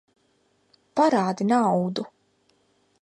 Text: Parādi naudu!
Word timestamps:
Parādi 0.99 1.47
naudu! 1.51 2.07